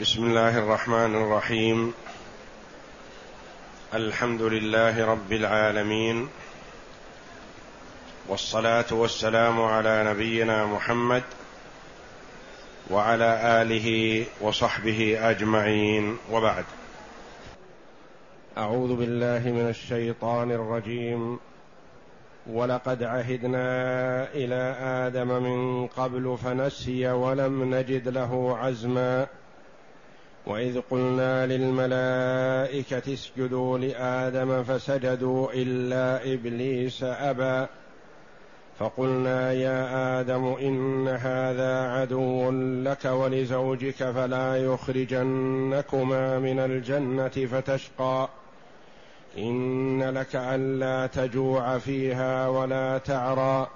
[0.00, 1.92] بسم الله الرحمن الرحيم.
[3.94, 6.28] الحمد لله رب العالمين.
[8.28, 11.22] والصلاة والسلام على نبينا محمد
[12.90, 16.16] وعلى آله وصحبه أجمعين.
[16.32, 16.64] وبعد.
[18.58, 21.38] أعوذ بالله من الشيطان الرجيم.
[22.50, 23.68] ولقد عهدنا
[24.34, 29.26] إلى آدم من قبل فنسي ولم نجد له عزما.
[30.46, 37.66] واذ قلنا للملائكه اسجدوا لادم فسجدوا الا ابليس ابى
[38.78, 42.50] فقلنا يا آدم ان هذا عدو
[42.82, 48.28] لك ولزوجك فلا يخرجنكما من الجنه فتشقى
[49.38, 53.68] ان لك الا تجوع فيها ولا تعرى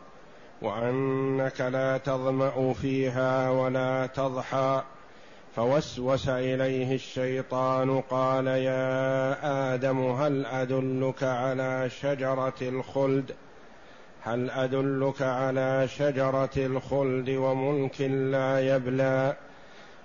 [0.63, 4.83] وانك لا تظما فيها ولا تضحى
[5.57, 13.35] فوسوس إليه الشيطان قال يا آدم هل أدلك على شجرة الخلد؟
[14.23, 19.37] هل أدلك على شجرة الخلد وملك لا يبلى؟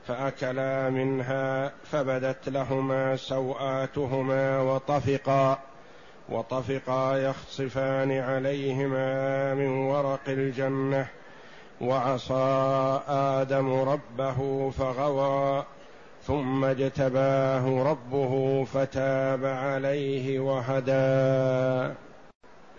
[0.08, 5.60] فأكلا منها فبدت لهما سوآتهما وطفقا
[6.30, 11.08] وطفقا يخصفان عليهما من ورق الجنة
[11.82, 15.66] وعصى آدم ربه فغوى
[16.24, 21.96] ثم اجتباه ربه فتاب عليه وهدى.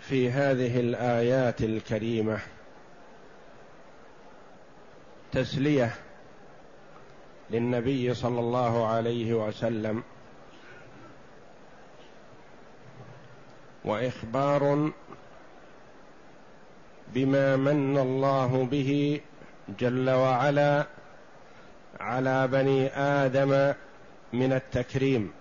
[0.00, 2.38] في هذه الآيات الكريمة
[5.32, 5.94] تسلية
[7.50, 10.02] للنبي صلى الله عليه وسلم
[13.84, 14.92] وإخبار
[17.14, 19.20] بما من الله به
[19.78, 20.86] جل وعلا
[22.00, 23.74] على بني آدم
[24.32, 25.32] من التكريم.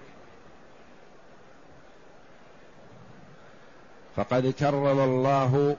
[4.16, 5.78] فقد كرم الله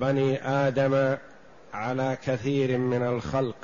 [0.00, 1.16] بني آدم
[1.74, 3.56] على كثير من الخلق.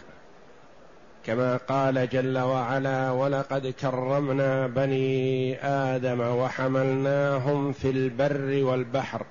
[1.26, 9.26] كما قال جل وعلا ولقد كرمنا بني آدم وحملناهم في البر والبحر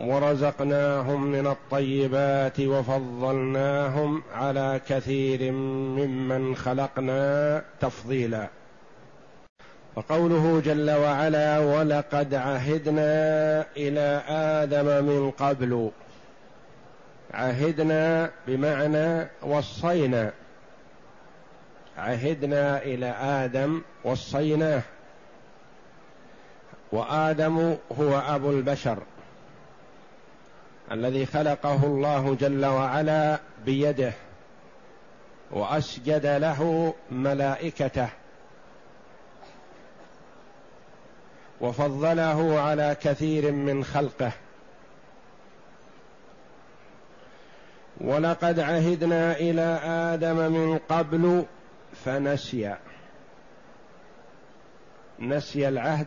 [0.00, 8.48] ورزقناهم من الطيبات وفضلناهم على كثير ممن خلقنا تفضيلا.
[9.96, 13.12] وقوله جل وعلا ولقد عهدنا
[13.76, 15.90] إلى آدم من قبل
[17.34, 20.32] عهدنا بمعنى وصينا.
[21.98, 24.82] عهدنا إلى آدم وصيناه.
[26.92, 28.98] وآدم هو أبو البشر.
[30.92, 34.12] الذي خلقه الله جل وعلا بيده
[35.50, 38.08] وأسجد له ملائكته
[41.60, 44.32] وفضله على كثير من خلقه.
[48.00, 51.44] ولقد عهدنا إلى آدم من قبل
[52.04, 52.74] فنسي
[55.18, 56.06] نسي العهد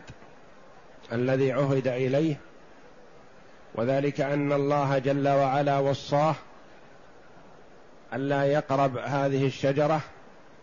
[1.12, 2.40] الذي عهد إليه
[3.78, 6.34] وذلك أن الله جل وعلا وصاه
[8.12, 10.00] الا يقرب هذه الشجرة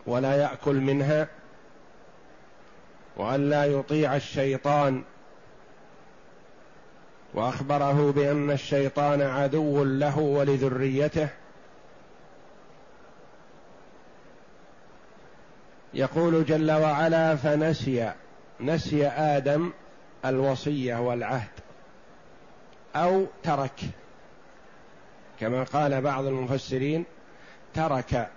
[0.06, 1.28] ولا يأكل منها
[3.16, 5.02] والا يطيع الشيطان
[7.34, 11.28] وأخبره بأن الشيطان عدو له ولذريته
[15.94, 18.12] يقول جل وعلا فنسي
[18.60, 19.72] نسي آدم
[20.24, 21.65] الوصية والعهد
[22.96, 23.80] أو ترك.
[25.40, 27.04] كما قال بعض المفسرين
[27.74, 28.30] ترك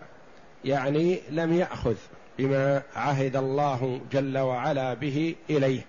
[0.65, 1.95] يعني لم يأخذ
[2.37, 5.81] بما عهد الله جل وعلا به إليه.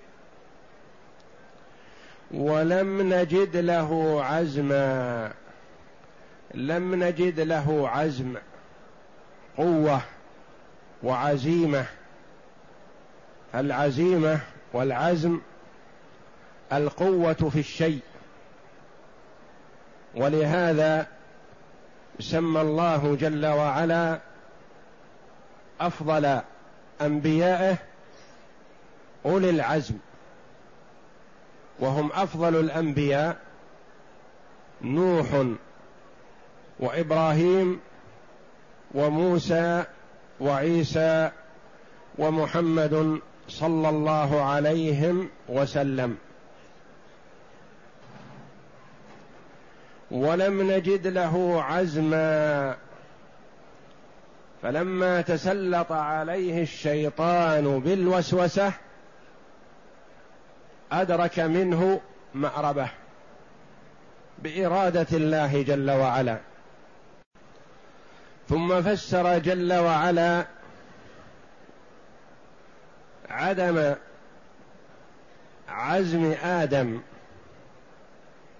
[2.30, 5.32] ولم نجد له عزما.
[6.54, 8.34] لم نجد له عزم
[9.56, 10.00] قوة
[11.02, 11.86] وعزيمة.
[13.54, 14.40] العزيمة
[14.72, 15.40] والعزم
[16.72, 18.00] القوة في الشيء.
[20.14, 21.06] ولهذا
[22.20, 24.20] سمى الله جل وعلا
[25.80, 26.40] أفضل
[27.00, 27.76] أنبيائه
[29.26, 29.94] أولي العزم
[31.78, 33.36] وهم أفضل الأنبياء
[34.82, 35.46] نوح
[36.80, 37.80] وإبراهيم
[38.94, 39.84] وموسى
[40.40, 41.30] وعيسى
[42.18, 46.16] ومحمد صلى الله عليهم وسلم.
[50.10, 52.76] ولم نجد له عزما.
[54.62, 58.72] فلما تسلط عليه الشيطان بالوسوسة
[60.92, 62.00] أدرك منه
[62.34, 62.88] مأربة
[64.38, 66.38] بإرادة الله جل وعلا.
[68.48, 70.44] ثم فسر جل وعلا
[73.30, 73.94] عدم
[75.68, 77.00] عزم آدم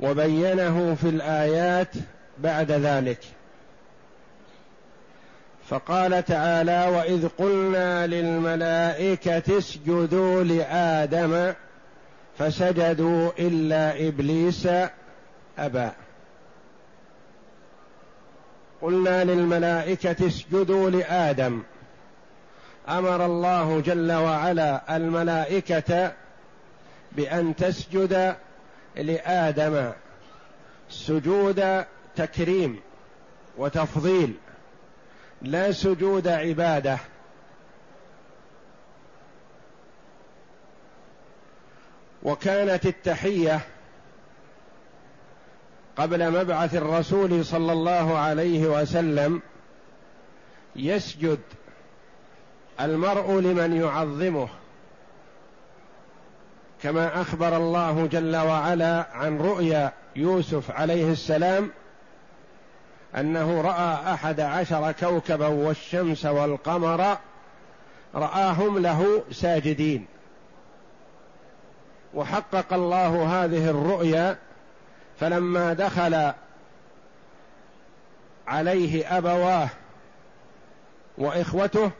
[0.00, 1.88] وبينه في الآيات
[2.38, 3.18] بعد ذلك.
[5.68, 11.52] فقال تعالى وإذ قلنا للملائكة اسجدوا لآدم
[12.38, 14.68] فسجدوا إلا إبليس
[15.58, 15.88] أبى.
[18.82, 21.62] قلنا للملائكة اسجدوا لآدم.
[22.88, 26.12] أمر الله جل وعلا الملائكة
[27.12, 28.36] بأن تسجد
[28.96, 29.92] لآدم
[30.90, 31.84] سجود
[32.16, 32.80] تكريم
[33.58, 34.34] وتفضيل
[35.42, 36.98] لا سجود عبادة.
[42.22, 43.60] وكانت التحية
[45.96, 49.42] قبل مبعث الرسول صلى الله عليه وسلم
[50.76, 51.40] يسجد
[52.80, 54.48] المرء لمن يعظمه.
[56.82, 61.70] كما أخبر الله جل وعلا عن رؤيا يوسف عليه السلام
[63.16, 67.16] أنه رأى أحد عشر كوكبا والشمس والقمر
[68.14, 70.06] رآهم له ساجدين.
[72.14, 74.36] وحقق الله هذه الرؤيا
[75.20, 76.32] فلما دخل
[78.46, 79.68] عليه أبواه
[81.18, 81.90] وإخوته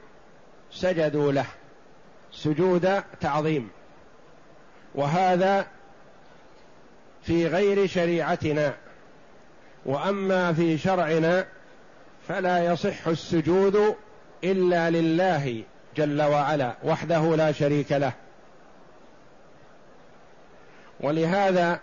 [0.73, 1.47] سجدوا له
[2.33, 3.71] سجود تعظيم.
[4.95, 5.67] وهذا
[7.23, 8.75] في غير شريعتنا.
[9.87, 11.47] وأما في شرعنا
[12.29, 13.97] فلا يصح السجود
[14.45, 15.63] إلا لله
[15.97, 18.13] جل وعلا وحده لا شريك له.
[21.01, 21.81] ولهذا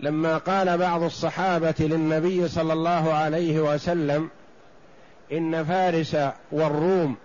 [0.00, 4.30] لما قال بعض الصحابة للنبي صلى الله عليه وسلم
[5.32, 6.16] إن فارس
[6.52, 7.16] والروم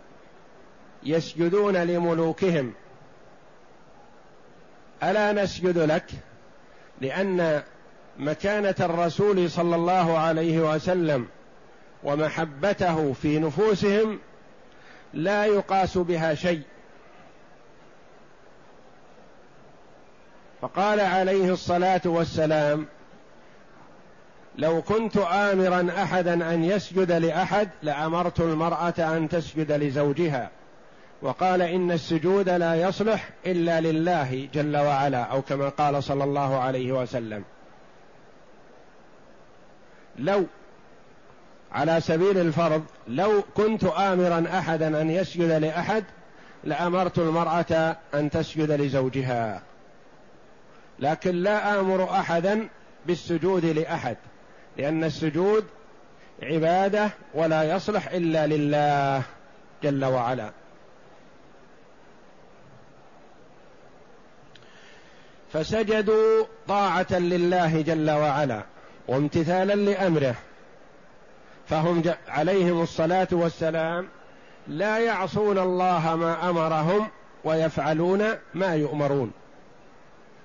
[1.03, 2.73] يسجدون لملوكهم
[5.03, 6.05] ألا نسجد لك؟
[7.01, 7.63] لأن
[8.19, 11.27] مكانة الرسول صلى الله عليه وسلم
[12.03, 14.19] ومحبته في نفوسهم
[15.13, 16.61] لا يقاس بها شيء.
[20.61, 22.85] فقال عليه الصلاة والسلام
[24.57, 30.51] لو كنت امرا احدا أن يسجد لأحد لأمرت المرأة أن تسجد لزوجها.
[31.25, 36.91] وقال إن السجود لا يصلح إلا لله جل وعلا أو كما قال صلى الله عليه
[36.91, 37.43] وسلم.
[40.19, 40.45] لو
[41.71, 46.03] على سبيل الفرض لو كنت امرا احدا أن يسجد لأحد
[46.63, 49.61] لأمرت المرأة أن تسجد لزوجها.
[50.99, 52.67] لكن لا آمر احدا
[53.05, 54.17] بالسجود لأحد
[54.77, 55.65] لأن السجود
[56.43, 59.23] عبادة ولا يصلح إلا لله
[59.83, 60.51] جل وعلا.
[65.55, 68.63] فسجدوا طاعة لله جل وعلا
[69.07, 70.35] وامتثالا لأمره.
[71.69, 74.07] فهم عليهم الصلاة والسلام
[74.67, 77.07] لا يعصون الله ما أمرهم
[77.43, 79.31] ويفعلون ما يؤمرون.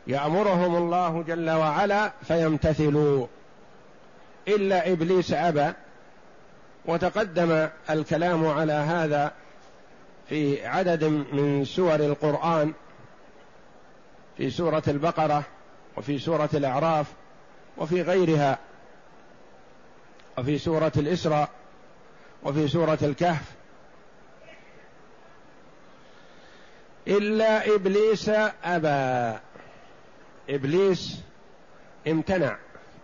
[0.07, 3.27] يأمرهم الله جل وعلا فيمتثلوا.
[4.49, 5.73] إلا إبليس أبى
[6.87, 9.33] وتقدم الكلام على هذا
[10.29, 12.73] في عدد من سور القرآن
[14.41, 15.45] في سورة البقرة
[15.97, 17.07] وفي سورة الأعراف
[17.77, 18.59] وفي غيرها
[20.39, 21.49] وفي سورة الإسراء
[22.43, 23.43] وفي سورة الكهف.
[27.09, 28.29] إلا إبليس
[28.65, 29.39] أبى.
[30.49, 31.21] إبليس
[32.09, 32.57] امتنع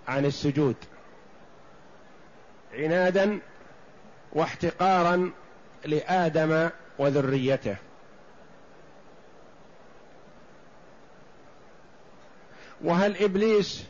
[0.09, 0.77] عن السجود.
[2.75, 3.39] عنادا
[4.33, 5.31] واحتقارا
[5.85, 7.77] لآدم وذريته.
[12.85, 13.85] وهل إبليس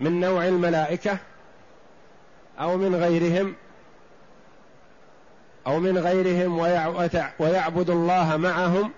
[0.00, 1.18] من نوع الملائكة
[2.60, 3.54] أو من غيرهم
[5.66, 6.58] أو من غيرهم
[7.38, 8.92] ويعبد الله معهم؟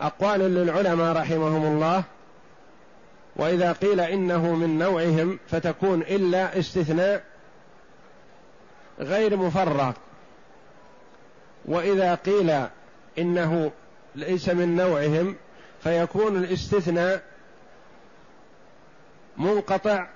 [0.00, 2.04] أقوال للعلماء رحمهم الله.
[3.36, 7.24] وإذا قيل إنه من نوعهم فتكون إلا استثناء
[9.00, 9.92] غير مفرغ
[11.64, 12.66] وإذا قيل
[13.18, 13.70] إنه
[14.14, 15.36] ليس من نوعهم
[15.82, 17.22] فيكون الاستثناء
[19.36, 20.06] منقطع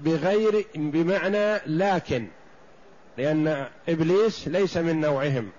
[0.00, 2.28] بغير بمعنى لكن
[3.18, 5.50] لأن إبليس ليس من نوعهم.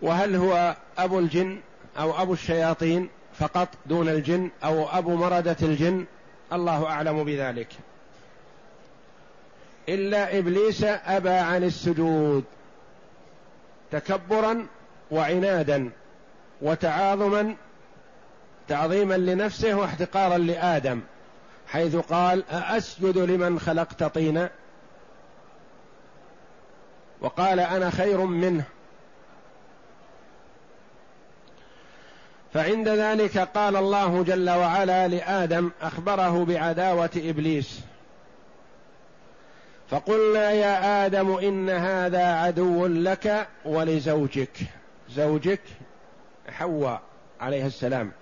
[0.00, 1.60] وهل هو أبو الجن
[1.98, 3.08] أو أبو الشياطين
[3.38, 6.06] فقط دون الجن أو أبو مردة الجن؟
[6.52, 7.68] الله أعلم بذلك.
[9.88, 12.44] إلا إبليس أبى عن السجود
[13.90, 14.66] تكبرا
[15.10, 15.90] وعنادا
[16.62, 17.56] وتعاظما
[18.72, 21.00] تعظيما لنفسه واحتقارا لآدم
[21.66, 24.50] حيث قال أأسجد لمن خلقت طينا؟
[27.20, 28.64] وقال أنا خير منه.
[32.54, 37.80] فعند ذلك قال الله جل وعلا لآدم أخبره بعداوة إبليس.
[39.90, 44.56] فقلنا يا آدم إن هذا عدو لك ولزوجك.
[45.10, 45.60] زوجك
[46.48, 47.02] حواء
[47.40, 48.12] عليه السلام.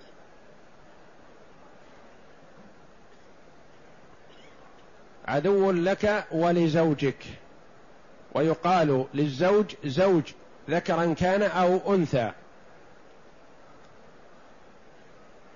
[5.31, 7.25] عدو لك ولزوجك.
[8.35, 10.23] ويقال للزوج زوج
[10.71, 12.33] ذكرا كان أو أنثى.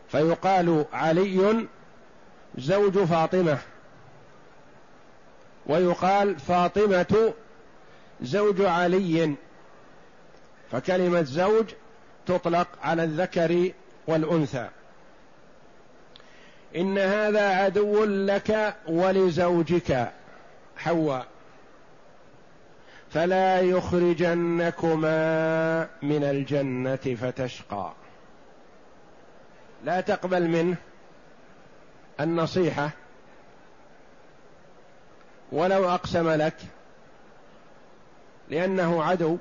[0.08, 1.66] فيقال علي
[2.58, 3.58] زوج فاطمة.
[5.66, 7.32] ويقال فاطمة
[8.22, 9.34] زوج علي.
[10.72, 11.66] فكلمة زوج
[12.26, 13.72] تطلق على الذكر
[14.06, 14.68] والأنثى.
[16.76, 20.12] إن هذا عدو لك ولزوجك.
[20.76, 21.26] حواء.
[23.10, 25.18] فلا يخرجنكما
[26.02, 27.92] من الجنة فتشقى.
[29.84, 30.76] لا تقبل منه
[32.20, 32.90] النصيحة.
[35.52, 36.56] ولو أقسم لك.
[38.48, 39.36] لأنه عدو.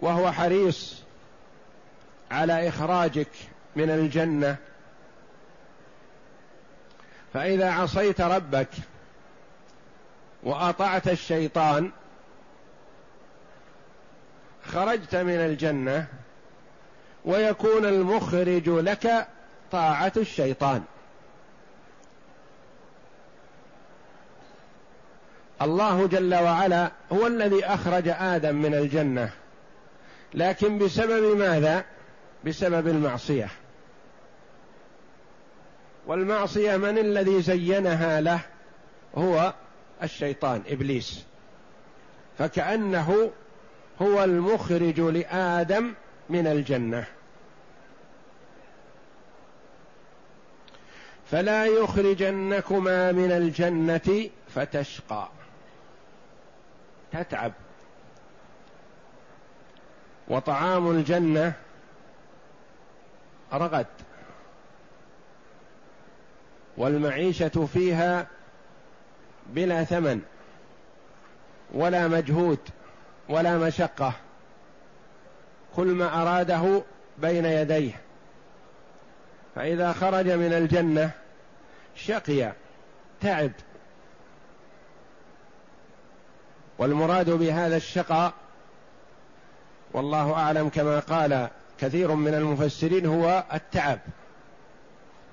[0.00, 1.02] وهو حريص
[2.30, 3.30] على إخراجك.
[3.76, 4.56] من الجنة.
[7.34, 8.68] فإذا عصيت ربك
[10.42, 11.90] وأطعت الشيطان
[14.66, 16.06] خرجت من الجنة
[17.24, 19.28] ويكون المخرج لك
[19.72, 20.82] طاعة الشيطان.
[25.62, 29.30] الله جل وعلا هو الذي أخرج آدم من الجنة.
[30.34, 31.84] لكن بسبب ماذا؟
[32.44, 33.48] بسبب المعصية.
[36.06, 38.40] والمعصية من الذي زينها له؟
[39.14, 39.54] هو
[40.02, 41.24] الشيطان إبليس.
[42.38, 43.30] فكأنه
[44.02, 45.94] هو المخرج لآدم
[46.30, 47.04] من الجنة.
[51.30, 55.28] فلا يخرجنكما من الجنة فتشقى.
[57.12, 57.52] تتعب.
[60.28, 61.52] وطعام الجنة
[63.52, 63.86] رغد.
[66.76, 68.26] والمعيشة فيها
[69.46, 70.20] بلا ثمن
[71.74, 72.58] ولا مجهود
[73.28, 74.12] ولا مشقة.
[75.76, 76.82] كل ما أراده
[77.18, 78.00] بين يديه.
[79.54, 81.10] فإذا خرج من الجنة
[81.96, 82.52] شقي
[83.20, 83.52] تعب.
[86.78, 88.32] والمراد بهذا الشقاء
[89.92, 91.48] والله أعلم كما قال
[91.80, 93.98] كثير من المفسرين هو التعب.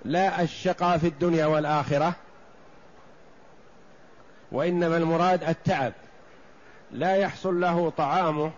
[0.05, 2.13] لا الشقاء في الدنيا والآخرة
[4.51, 5.93] وإنما المراد التعب.
[6.91, 8.51] لا يحصل له طعامه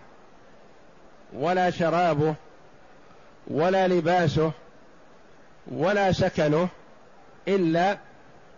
[1.32, 2.34] ولا شرابه
[3.46, 4.52] ولا لباسه
[5.72, 6.68] ولا سكنه
[7.48, 7.98] إلا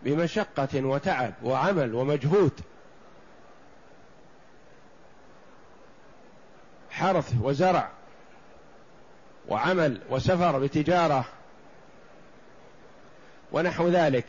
[0.03, 2.53] بمشقة وتعب وعمل ومجهود.
[6.91, 7.89] حرث وزرع
[9.49, 11.25] وعمل وسفر بتجارة
[13.53, 14.27] ونحو ذلك.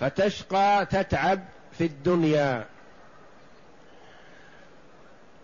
[0.00, 1.40] فتشقى تتعب
[1.72, 2.66] في الدنيا.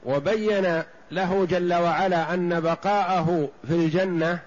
[0.05, 4.39] وبين له جل وعلا أن بقاءه في الجنة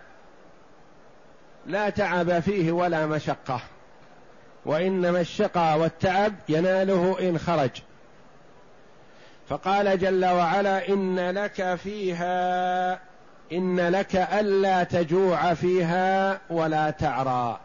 [1.65, 3.61] لا تعب فيه ولا مشقة.
[4.65, 7.71] وإنما الشقى والتعب يناله إن خرج.
[9.49, 13.08] فقال جل وعلا إن لك فيها
[13.51, 17.59] إن لك ألا تجوع فيها ولا تعرى.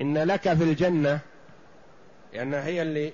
[0.00, 1.18] إن لك في الجنة
[2.32, 3.12] لأن هي اللي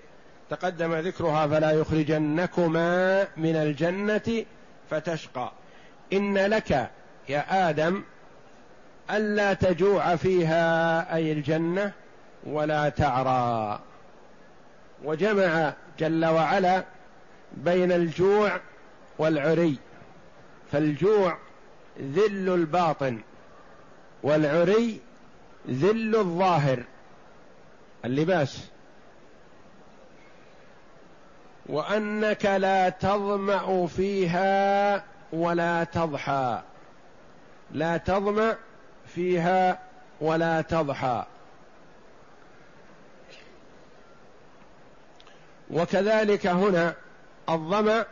[0.50, 4.44] تقدم ذكرها فلا يخرجنكما من الجنة
[4.90, 5.52] فتشقى.
[6.12, 6.90] إن لك
[7.28, 8.02] يا آدم
[9.10, 11.92] ألا تجوع فيها أي الجنة
[12.46, 13.80] ولا تعرى.
[15.04, 16.84] وجمع جل وعلا
[17.52, 18.60] بين الجوع
[19.18, 19.76] والعري.
[20.72, 21.38] فالجوع
[22.00, 23.20] ذل الباطن
[24.22, 25.00] والعري
[25.70, 26.82] ذل الظاهر.
[28.04, 28.68] اللباس.
[31.66, 36.62] وأنك لا تظمأ فيها ولا تضحى.
[37.72, 38.56] لا تظمأ
[39.06, 39.78] فيها
[40.20, 41.24] ولا تضحى.
[45.70, 46.94] وكذلك هنا
[47.48, 48.04] الظمأ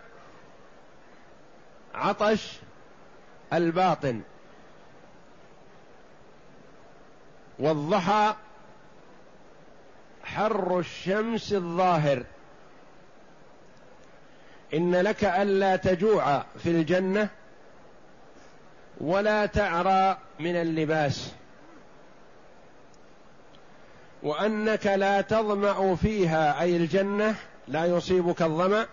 [1.94, 2.58] عطش
[3.52, 4.20] الباطن.
[7.58, 8.34] والضحى
[10.24, 12.24] حر الشمس الظاهر.
[14.74, 17.28] إن لك ألا تجوع في الجنة
[19.00, 21.32] ولا تعرى من اللباس.
[24.22, 27.34] وأنك لا تظمأ فيها أي الجنة
[27.68, 28.86] لا يصيبك الظمأ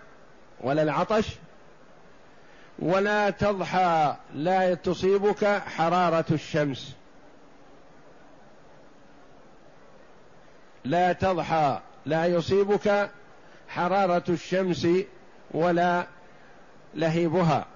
[0.60, 1.28] ولا العطش.
[2.78, 6.96] ولا تضحى لا تصيبك حرارة الشمس.
[10.84, 13.10] لا تضحى لا يصيبك
[13.68, 14.86] حرارة الشمس
[15.50, 16.06] ولا
[16.94, 17.66] لهيبها.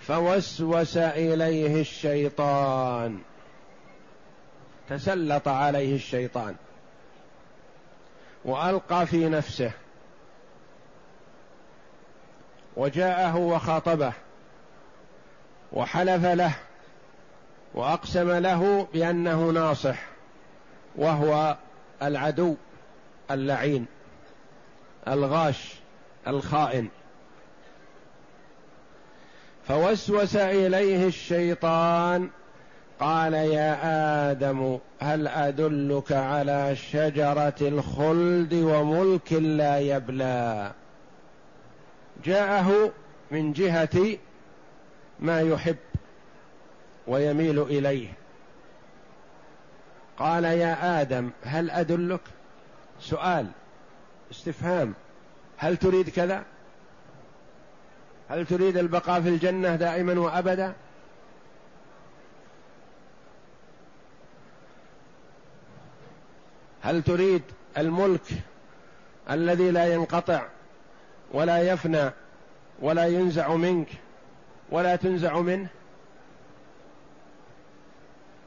[0.00, 3.18] فوسوس إليه الشيطان.
[4.88, 6.54] تسلط عليه الشيطان.
[8.44, 9.72] وألقى في نفسه.
[12.76, 14.12] وجاءه وخاطبه
[15.72, 16.54] وحلف له
[17.74, 19.98] وأقسم له بأنه ناصح
[20.96, 21.56] وهو
[22.02, 22.54] العدو
[23.30, 23.86] اللعين
[25.08, 25.74] الغاش
[26.26, 26.88] الخائن
[29.68, 32.30] فوسوس إليه الشيطان
[33.00, 33.78] قال يا
[34.30, 40.72] آدم هل أدلك على شجرة الخلد وملك لا يبلى
[42.24, 42.92] جاءه
[43.30, 44.18] من جهة
[45.20, 45.76] ما يحب
[47.06, 48.12] ويميل إليه.
[50.18, 52.20] قال يا آدم هل أدلك؟
[53.00, 53.46] سؤال
[54.30, 54.94] استفهام.
[55.56, 56.44] هل تريد كذا؟
[58.28, 60.74] هل تريد البقاء في الجنة دائما وابدا؟
[66.82, 67.42] هل تريد
[67.78, 68.26] الملك
[69.30, 70.46] الذي لا ينقطع
[71.32, 72.10] ولا يفنى
[72.80, 73.88] ولا ينزع منك
[74.70, 75.68] ولا تنزع منه.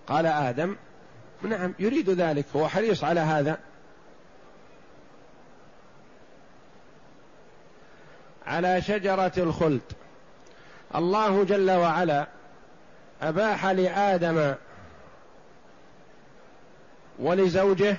[0.08, 0.76] قال آدم
[1.42, 3.60] نعم يريد ذلك هو حريص على هذا.
[8.46, 9.82] على شجرة الخلد.
[10.96, 12.28] الله جل وعلا
[13.22, 14.56] أباح لآدم
[17.20, 17.98] ولزوجه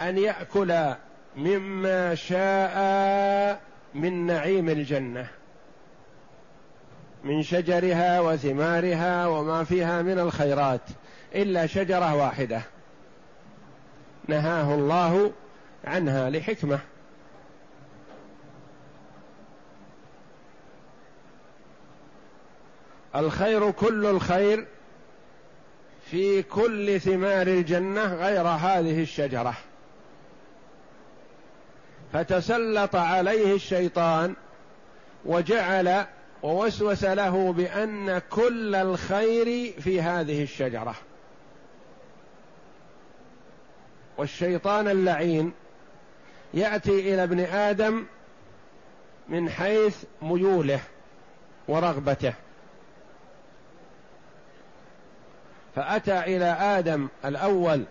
[0.00, 0.94] أن يأكل
[1.36, 3.60] مما شاء
[3.94, 5.28] من نعيم الجنة.
[7.24, 10.80] من شجرها وثمارها وما فيها من الخيرات
[11.34, 12.62] إلا شجرة واحدة.
[14.28, 15.32] نهاه الله
[15.84, 16.78] عنها لحكمة.
[23.16, 24.66] الخير كل الخير
[26.10, 29.54] في كل ثمار الجنة غير هذه الشجرة.
[32.12, 34.34] فتسلط عليه الشيطان
[35.24, 36.06] وجعل
[36.42, 40.94] ووسوس له بأن كل الخير في هذه الشجرة.
[44.18, 45.52] والشيطان اللعين
[46.54, 48.06] يأتي إلى ابن آدم
[49.28, 50.80] من حيث ميوله
[51.68, 52.34] ورغبته.
[55.76, 57.84] فأتى إلى آدم الأول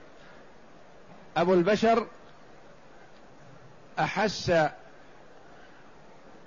[1.38, 2.08] أبو البشر
[4.00, 4.54] أحس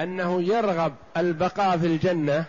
[0.01, 2.45] أنه يرغب البقاء في الجنة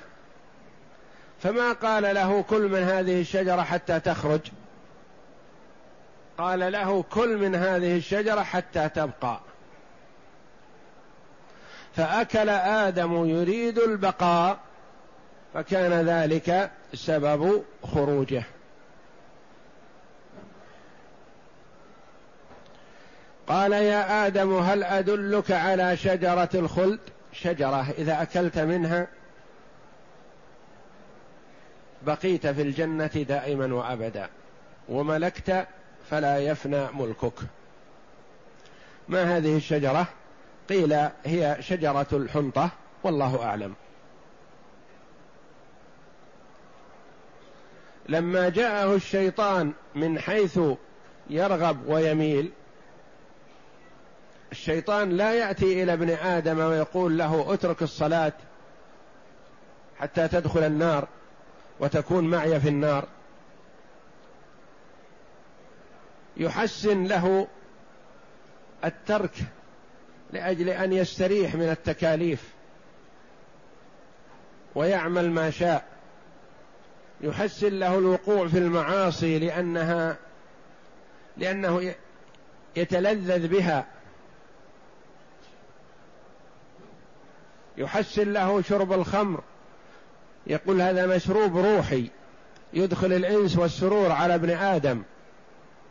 [1.43, 4.41] فما قال له كل من هذه الشجرة حتى تخرج؟
[6.37, 9.39] قال له كل من هذه الشجرة حتى تبقى.
[11.95, 14.57] فأكل آدم يريد البقاء
[15.53, 18.43] فكان ذلك سبب خروجه.
[23.49, 26.99] قال يا آدم هل أدلك على شجرة الخلد؟
[27.33, 29.07] شجرة إذا أكلت منها
[32.01, 34.29] بقيت في الجنة دائما وأبدا
[34.89, 35.67] وملكت
[36.09, 37.33] فلا يفنى ملكك.
[39.07, 40.07] ما هذه الشجرة؟
[40.69, 40.93] قيل
[41.25, 42.69] هي شجرة الحنطة
[43.03, 43.73] والله أعلم.
[48.09, 50.59] لما جاءه الشيطان من حيث
[51.29, 52.51] يرغب ويميل
[54.51, 58.33] الشيطان لا يأتي إلى ابن آدم ويقول له اترك الصلاة
[59.99, 61.07] حتى تدخل النار
[61.79, 63.07] وتكون معي في النار.
[66.37, 67.47] يحسن له
[68.85, 69.33] الترك
[70.33, 72.49] لأجل أن يستريح من التكاليف
[74.75, 75.85] ويعمل ما شاء.
[77.21, 80.17] يحسن له الوقوع في المعاصي لأنها
[81.37, 81.95] لأنه
[82.75, 83.85] يتلذذ بها.
[87.79, 89.41] يحسن له شرب الخمر.
[90.47, 92.09] يقول هذا مشروب روحي
[92.73, 95.01] يدخل الإنس والسرور على ابن آدم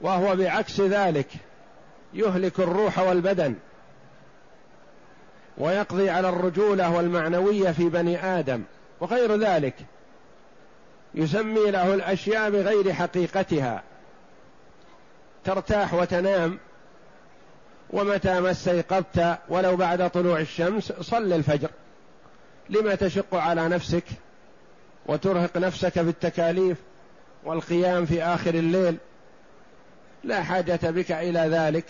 [0.01, 1.29] وهو بعكس ذلك
[2.15, 3.55] يهلك الروح والبدن
[5.59, 8.63] ويقضي على الرجولة والمعنوية في بني آدم.
[9.01, 9.75] وغير ذلك
[11.15, 13.83] يسمي له الأشياء بغير حقيقتها
[15.45, 16.59] ترتاح وتنام
[17.91, 21.71] ومتى ما استيقظت ولو بعد طلوع الشمس صل الفجر.
[22.71, 24.05] لما تشق على نفسك
[25.07, 26.79] وترهق نفسك في التكاليف
[27.45, 28.97] والقيام في آخر الليل
[30.25, 31.85] لا حاجة بك إلى ذلك.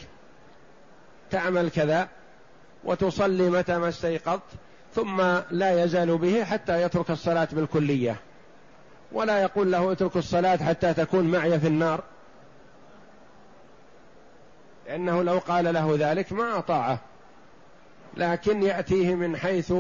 [1.31, 2.09] تعمل كذا
[2.85, 4.43] وتصلي متى ما استيقظت
[4.95, 8.17] ثم لا يزال به حتى يترك الصلاة بالكلية.
[9.13, 12.03] ولا يقول له اترك الصلاة حتى تكون معي في النار.
[14.89, 16.99] لأنه لو قال له ذلك ما أطاعه.
[18.17, 19.73] لكن يأتيه من حيث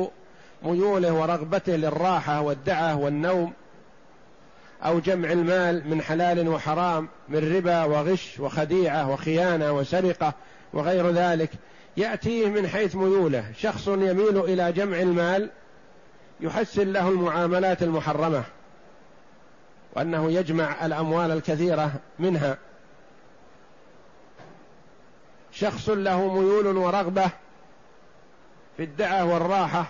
[0.62, 3.52] ميوله ورغبته للراحة والدعة والنوم
[4.84, 10.34] أو جمع المال من حلال وحرام من ربا وغش وخديعة وخيانة وسرقة
[10.72, 11.50] وغير ذلك
[11.96, 13.44] يأتيه من حيث ميوله.
[13.58, 15.50] شخص يميل إلى جمع المال
[16.40, 18.42] يحسن له المعاملات المحرمة
[19.96, 22.58] وأنه يجمع الأموال الكثيرة منها.
[25.60, 27.30] شخص له ميول ورغبة
[28.76, 29.86] في الدعه والراحة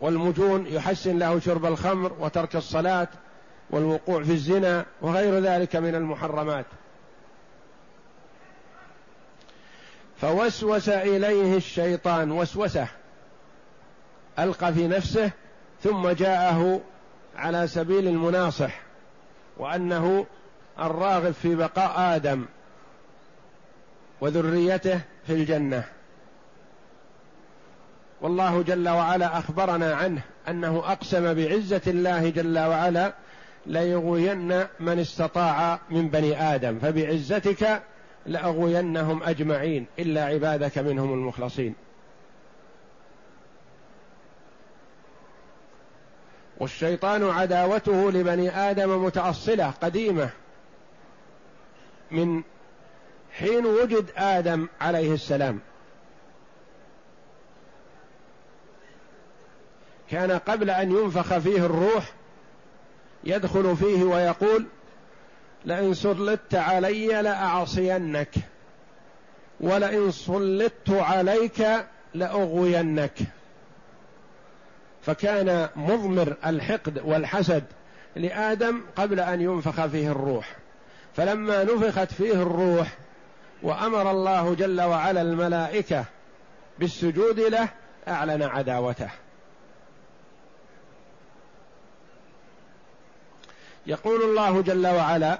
[0.00, 3.08] والمجون يحسن له شرب الخمر وترك الصلاة
[3.70, 6.66] والوقوع في الزنا وغير ذلك من المحرمات.
[10.20, 12.86] فوسوس إليه الشيطان وسوسة
[14.38, 15.30] ألقى في نفسه
[15.82, 16.80] ثم جاءه
[17.36, 18.80] على سبيل المناصح
[19.56, 20.26] وأنه
[20.78, 22.46] الراغب في بقاء آدم.
[24.20, 25.84] وذريته في الجنة.
[28.20, 33.14] والله جل وعلا أخبرنا عنه أنه أقسم بعزة الله جل وعلا
[33.66, 37.82] ليغوين من استطاع من بني آدم فبعزتك
[38.26, 41.74] لأغوينهم أجمعين إلا عبادك منهم المخلصين.
[46.60, 50.30] والشيطان عداوته لبني آدم متأصلة قديمة
[52.10, 52.42] من
[53.40, 55.60] حين وجد آدم عليه السلام.
[60.10, 62.12] كان قبل أن ينفخ فيه الروح
[63.24, 64.66] يدخل فيه ويقول
[65.64, 68.34] لئن سلطت علي لأعصينك
[69.60, 71.66] ولئن سلطت عليك
[72.14, 73.18] لأغوينك.
[75.02, 77.64] فكان مضمر الحقد والحسد
[78.16, 80.56] لآدم قبل أن ينفخ فيه الروح.
[81.16, 82.96] فلما نفخت فيه الروح
[83.62, 86.04] وأمر الله جل وعلا الملائكة
[86.78, 87.68] بالسجود له
[88.08, 89.10] أعلن عداوته.
[93.86, 95.38] يقول الله جل وعلا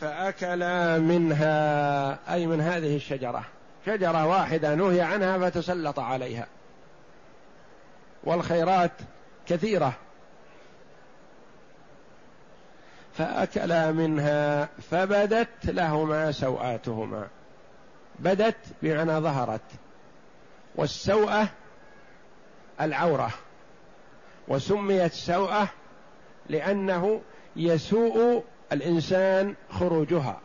[0.00, 3.44] فاكلا منها أي من هذه الشجرة.
[3.86, 6.46] شجرة واحدة نهي عنها فتسلط عليها.
[8.24, 8.92] والخيرات
[9.46, 9.92] كثيرة.
[13.14, 17.26] فاكلا منها فبدت لهما سوآتهما.
[18.18, 19.60] بدت بمعنى ظهرت
[20.76, 21.48] والسوءة
[22.80, 23.30] العورة
[24.48, 25.68] وسميت سوءة
[26.48, 27.20] لأنه
[27.56, 30.40] يسوء الإنسان خروجها.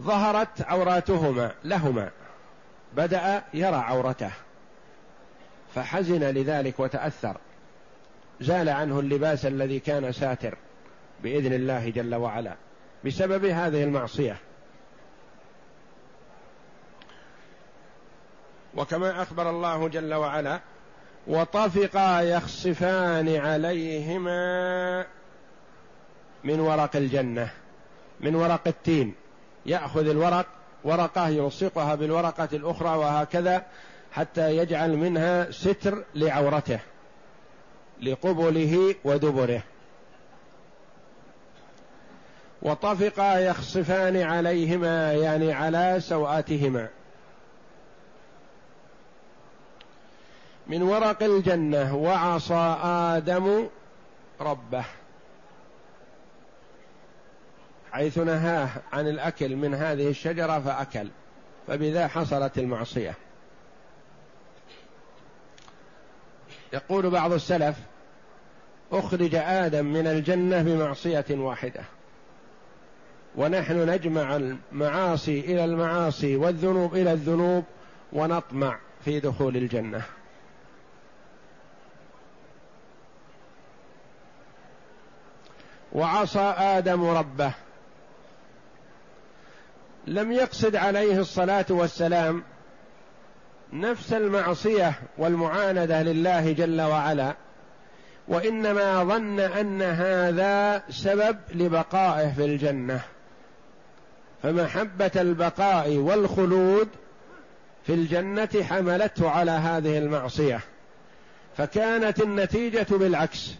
[0.00, 2.10] ظهرت عوراتهما لهما
[2.96, 4.30] بدأ يرى عورته
[5.74, 7.36] فحزن لذلك وتأثر.
[8.40, 10.58] زال عنه اللباس الذي كان ساتر
[11.22, 12.54] بإذن الله جل وعلا
[13.04, 14.36] بسبب هذه المعصية.
[18.78, 20.60] وكما أخبر الله جل وعلا
[21.26, 25.06] وطفقا يخصفان عليهما
[26.44, 27.50] من ورق الجنة
[28.20, 29.14] من ورق التين.
[29.66, 30.46] يأخذ الورق
[30.84, 33.62] ورقة يلصقها بالورقة الأخرى وهكذا
[34.12, 36.80] حتى يجعل منها ستر لعورته
[38.02, 39.62] لقبله ودبره.
[42.62, 46.88] وطفقا يخصفان عليهما يعني على سوآتهما.
[50.68, 53.68] من ورق الجنة وعصى آدم
[54.40, 54.84] ربه.
[57.92, 61.08] حيث نهاه عن الأكل من هذه الشجرة فأكل
[61.66, 63.14] فبذا حصلت المعصية.
[66.72, 67.76] يقول بعض السلف
[68.92, 71.80] أخرج آدم من الجنة بمعصية واحدة
[73.36, 77.64] ونحن نجمع المعاصي إلى المعاصي والذنوب إلى الذنوب
[78.12, 80.02] ونطمع في دخول الجنة.
[85.92, 87.52] وعصى آدم ربه.
[90.06, 92.42] لم يقصد عليه الصلاة والسلام
[93.72, 97.34] نفس المعصية والمعاندة لله جل وعلا
[98.28, 103.00] وإنما ظن أن هذا سبب لبقائه في الجنة.
[104.42, 106.88] فمحبة البقاء والخلود
[107.86, 110.60] في الجنة حملته على هذه المعصية.
[111.56, 113.54] فكانت النتيجة بالعكس.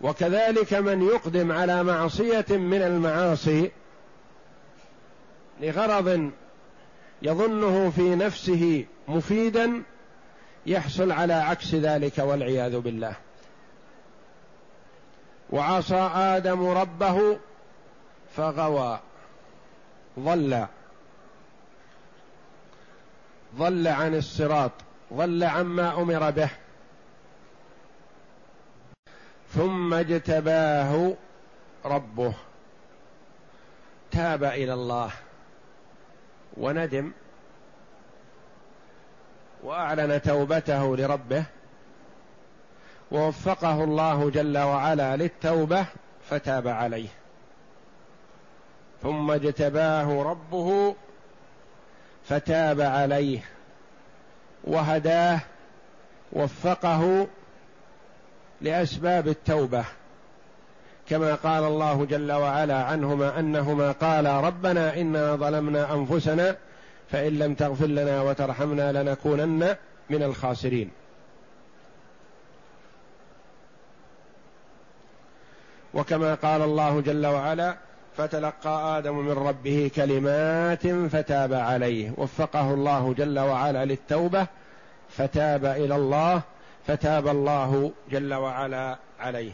[0.00, 3.70] وكذلك من يقدم على معصية من المعاصي
[5.60, 6.30] لغرض
[7.22, 9.82] يظنه في نفسه مفيدا
[10.66, 13.14] يحصل على عكس ذلك والعياذ بالله.
[15.50, 17.38] وعصى آدم ربه
[18.36, 19.00] فغوى
[20.18, 20.66] ضل
[23.56, 24.72] ضل عن الصراط
[25.12, 26.50] ضل عما أمر به.
[29.54, 31.14] ثم اجتباه
[31.84, 32.34] ربه.
[34.10, 35.10] تاب إلى الله
[36.56, 37.12] وندم
[39.62, 41.44] وأعلن توبته لربه
[43.12, 45.86] ووفقه الله جل وعلا للتوبة
[46.30, 47.08] فتاب عليه.
[49.02, 50.96] ثم اجتباه ربه
[52.24, 53.40] فتاب عليه.
[54.64, 55.40] وهداه
[56.32, 57.26] وفقه
[58.60, 59.84] لأسباب التوبة
[61.08, 66.56] كما قال الله جل وعلا عنهما أنهما قالا ربنا إنا ظلمنا أنفسنا
[67.10, 69.76] فإن لم تغفر لنا وترحمنا لنكونن
[70.10, 70.90] من الخاسرين.
[75.94, 77.76] وكما قال الله جل وعلا
[78.16, 82.12] فتلقى آدم من ربه كلمات فتاب عليه.
[82.16, 84.46] وفقه الله جل وعلا للتوبة
[85.08, 86.42] فتاب إلى الله
[86.86, 89.52] فتاب الله جل وعلا عليه.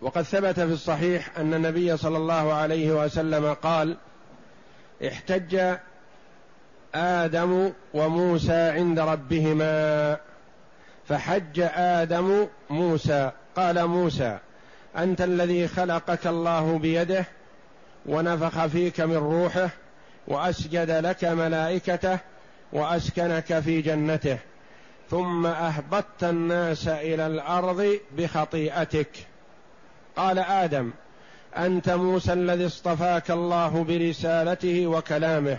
[0.00, 3.96] وقد ثبت في الصحيح أن النبي صلى الله عليه وسلم قال
[5.06, 5.76] احتج
[6.94, 10.16] آدم وموسى عند ربهما
[11.08, 13.30] فحج آدم موسى.
[13.56, 14.38] قال موسى
[14.96, 17.24] أنت الذي خلقك الله بيده
[18.06, 19.70] ونفخ فيك من روحه
[20.28, 22.18] وأسجد لك ملائكته
[22.72, 24.38] وأسكنك في جنته.
[25.12, 29.08] ثم أهبطت الناس إلى الأرض بخطيئتك.
[30.16, 30.90] قال آدم
[31.56, 35.58] أنت موسى الذي اصطفاك الله برسالته وكلامه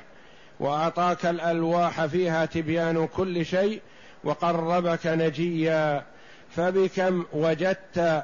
[0.59, 3.81] وأعطاك الألواح فيها تبيان كل شيء
[4.23, 6.03] وقربك نجيا.
[6.55, 8.23] فبكم وجدت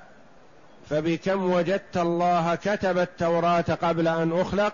[0.89, 4.73] فبكم وجدت الله كتب التوراة قبل أن أخلق؟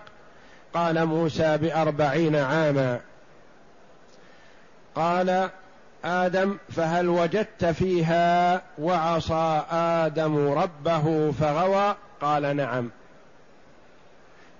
[0.74, 3.00] قال موسى بأربعين عاما.
[4.94, 5.50] قال
[6.06, 12.90] آدم فهل وجدت فيها وعصى آدم ربه فغوى؟ قال نعم.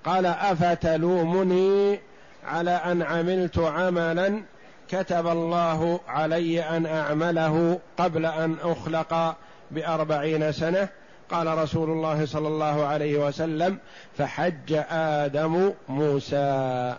[0.04, 2.00] قال أفتلومني
[2.46, 4.42] على أن عملت عملا
[4.88, 9.36] كتب الله علي أن أعمله قبل أن أخلق
[9.70, 10.88] بأربعين سنة.
[11.30, 13.78] قال رسول الله صلى الله عليه وسلم
[14.18, 16.96] فحج آدم موسى.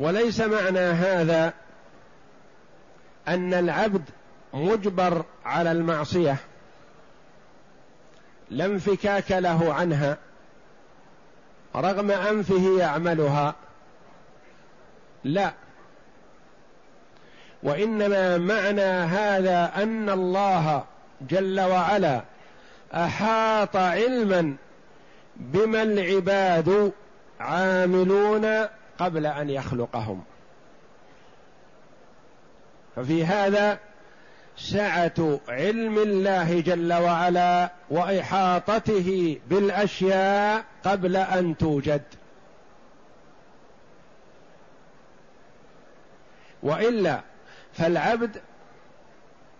[0.00, 1.52] وليس معنى هذا
[3.28, 4.02] أن العبد
[4.54, 6.36] مجبر على المعصية.
[8.50, 10.16] لا انفكاك له عنها
[11.76, 13.54] رغم أنفه يعملها.
[15.24, 15.52] لا.
[17.62, 20.84] وإنما معنى هذا أن الله
[21.20, 22.22] جل وعلا
[22.94, 24.56] أحاط علما
[25.36, 26.92] بما العباد
[27.40, 28.66] عاملون
[29.00, 30.24] قبل أن يخلقهم.
[32.96, 33.78] ففي هذا
[34.56, 42.02] سعة علم الله جل وعلا وإحاطته بالأشياء قبل أن توجد.
[46.62, 47.20] وإلا
[47.72, 48.42] فالعبد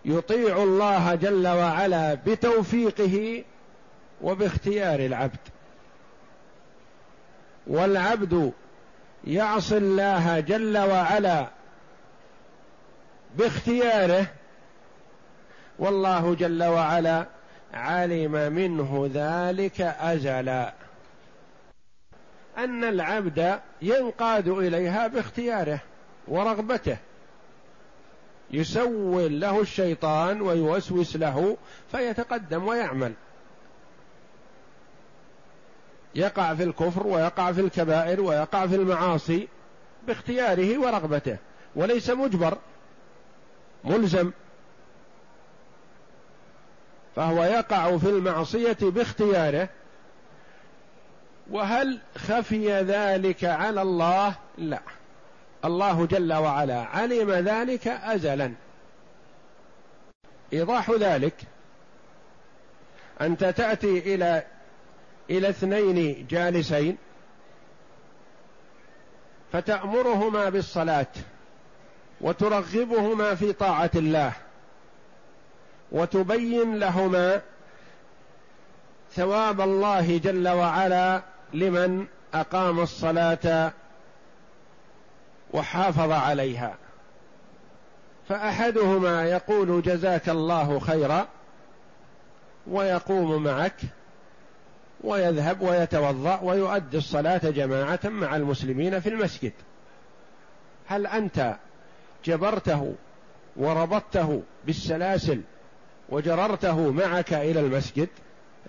[0.05, 3.43] يطيع الله جل وعلا بتوفيقه
[4.21, 5.39] وباختيار العبد.
[7.67, 8.51] والعبد
[9.23, 11.47] يعصي الله جل وعلا
[13.35, 14.25] باختياره
[15.79, 17.25] والله جل وعلا
[17.73, 20.73] علم منه ذلك أزلا.
[22.57, 25.79] أن العبد ينقاد إليها باختياره
[26.27, 26.97] ورغبته.
[28.51, 31.57] يسول له الشيطان ويوسوس له
[31.91, 33.13] فيتقدم ويعمل.
[36.15, 39.47] يقع في الكفر ويقع في الكبائر ويقع في المعاصي
[40.07, 41.37] باختياره ورغبته
[41.75, 42.57] وليس مجبر
[43.83, 44.31] ملزم.
[47.15, 49.69] فهو يقع في المعصية باختياره.
[51.51, 54.81] وهل خفي ذلك على الله؟ لا.
[55.65, 58.53] الله جل وعلا علم ذلك ازلا.
[60.53, 61.33] إيضاح ذلك.
[63.21, 64.43] أنت تأتي إلى
[65.31, 66.97] إلى اثنين جالسين
[69.51, 71.07] فتأمرهما بالصلاة
[72.21, 74.33] وترغبهما في طاعة الله
[75.91, 77.41] وتبين لهما
[79.15, 81.21] ثواب الله جل وعلا
[81.53, 83.71] لمن أقام الصلاة
[85.53, 86.75] وحافظ عليها.
[88.29, 91.27] فأحدهما يقول جزاك الله خيرا
[92.67, 93.81] ويقوم معك
[95.03, 99.53] ويذهب ويتوضأ ويؤدي الصلاة جماعة مع المسلمين في المسجد.
[100.87, 101.55] هل أنت
[102.25, 102.95] جبرته
[103.55, 105.41] وربطته بالسلاسل
[106.09, 108.09] وجررته معك إلى المسجد؟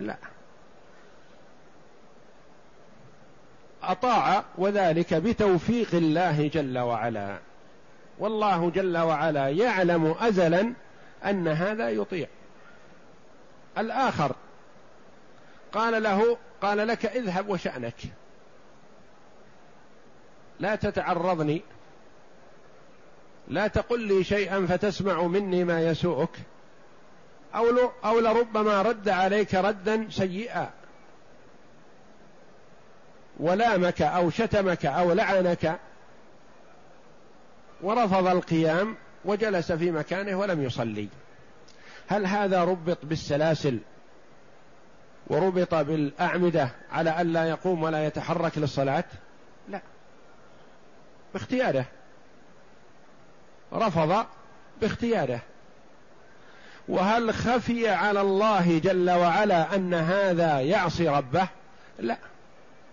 [0.00, 0.16] لا.
[3.82, 7.38] أطاع وذلك بتوفيق الله جل وعلا.
[8.18, 10.72] والله جل وعلا يعلم ازلا
[11.24, 12.26] أن هذا يطيع.
[13.78, 14.34] الآخر
[15.72, 17.94] قال له قال لك اذهب وشأنك.
[20.60, 21.62] لا تتعرضني.
[23.48, 26.36] لا تقل لي شيئا فتسمع مني ما يسوءك.
[27.54, 27.66] أو
[28.04, 30.70] أو لربما رد عليك ردا سيئا.
[33.40, 35.78] ولامك أو شتمك أو لعنك.
[37.82, 41.08] ورفض القيام وجلس في مكانه ولم يصلي.
[42.08, 43.78] هل هذا ربط بالسلاسل
[45.26, 49.04] وربط بالأعمدة على ألا يقوم ولا يتحرك للصلاة؟
[49.68, 49.80] لا.
[51.34, 51.84] باختياره.
[53.72, 54.26] رفض
[54.80, 55.40] باختياره.
[56.88, 61.48] وهل خفي على الله جل وعلا أن هذا يعصي ربه؟
[61.98, 62.16] لا.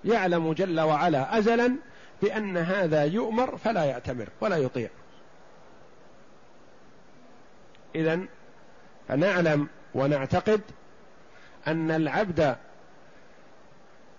[0.05, 1.75] يعلم جل وعلا أزلا
[2.21, 4.89] بأن هذا يؤمر فلا يأتمر ولا يطيع.
[7.95, 8.19] اذا
[9.07, 10.61] فنعلم ونعتقد
[11.71, 12.55] أن العبد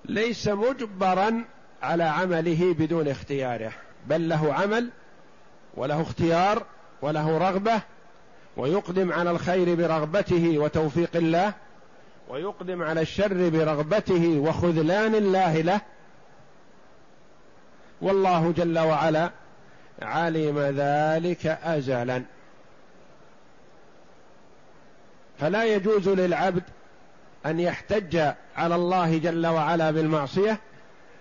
[0.05, 1.45] ليس مجبرا
[1.83, 3.73] على عمله بدون اختياره
[4.07, 4.91] بل له عمل
[5.75, 6.67] وله اختيار
[7.03, 7.81] وله رغبة
[8.57, 11.53] ويقدم على الخير برغبته وتوفيق الله
[12.29, 15.81] ويقدم على الشر برغبته وخذلان الله له.
[18.01, 19.31] والله جل وعلا
[20.03, 22.23] علم ذلك ازلا
[25.39, 26.63] فلا يجوز للعبد
[27.47, 28.17] أن يحتج
[28.57, 30.61] على الله جل وعلا بالمعصية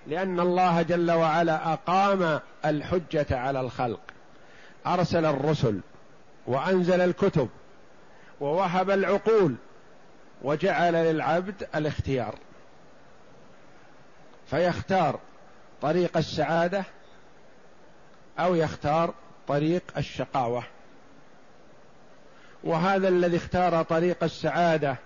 [0.07, 3.99] لأن الله جل وعلا أقام الحجة على الخلق.
[4.87, 5.79] أرسل الرسل
[6.47, 7.49] وأنزل الكتب
[8.41, 9.55] ووهب العقول
[10.41, 12.35] وجعل للعبد الاختيار.
[14.49, 15.19] فيختار
[15.81, 16.83] طريق السعادة
[18.39, 19.13] أو يختار
[19.47, 20.63] طريق الشقاوة.
[22.63, 24.97] وهذا الذي اختار طريق السعادة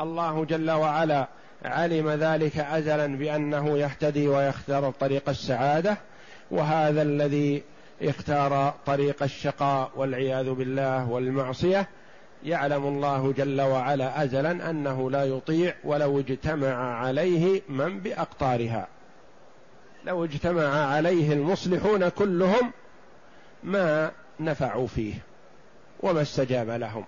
[0.00, 1.28] الله جل وعلا
[1.64, 5.96] علم ذلك ازلا بأنه يهتدي ويختار طريق السعادة
[6.50, 7.62] وهذا الذي
[8.02, 11.88] اختار طريق الشقاء والعياذ بالله والمعصية.
[12.44, 18.88] يعلم الله جل وعلا ازلا أنه لا يطيع ولو اجتمع عليه من بأقطارها.
[20.04, 22.72] لو اجتمع عليه المصلحون كلهم
[23.62, 25.14] ما نفعوا فيه
[26.00, 27.04] وما استجاب لهم.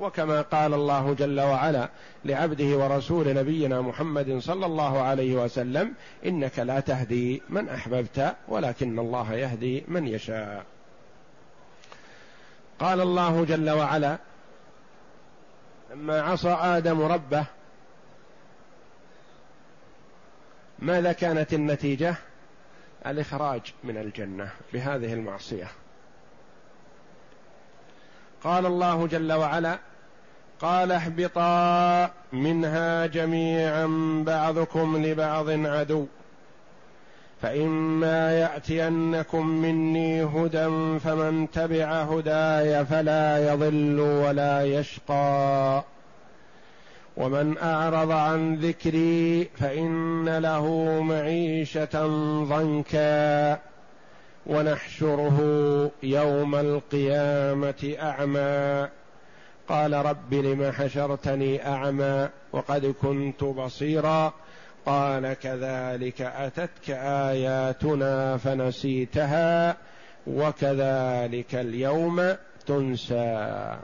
[0.00, 1.88] وكما قال الله جل وعلا
[2.24, 5.94] لعبده ورسول نبينا محمد صلى الله عليه وسلم
[6.26, 10.64] إنك لا تهدي من أحببت ولكن الله يهدي من يشاء.
[12.78, 14.18] قال الله جل وعلا
[15.90, 17.44] لما عصى آدم ربه
[20.78, 22.14] ماذا كانت النتيجة؟
[23.06, 25.68] الإخراج من الجنة بهذه المعصية.
[28.44, 29.78] قال الله جل وعلا
[30.60, 33.86] قال اهبطا منها جميعا
[34.26, 36.06] بعضكم لبعض عدو
[37.42, 45.84] فإما يأتينكم مني هدى فمن تبع هداي فلا يضل ولا يشقى
[47.16, 50.66] ومن أعرض عن ذكري فإن له
[51.02, 52.06] معيشة
[52.44, 53.58] ضنكا
[54.48, 55.38] ونحشره
[56.02, 58.88] يوم القيامة أعمى.
[59.68, 64.32] قال رب لم حشرتني أعمى وقد كنت بصيرا.
[64.86, 66.90] قال كذلك أتتك
[67.30, 69.76] آياتنا فنسيتها
[70.26, 72.36] وكذلك اليوم
[72.66, 73.76] تنسى.